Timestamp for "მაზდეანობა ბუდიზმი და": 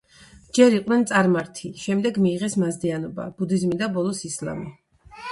2.63-3.91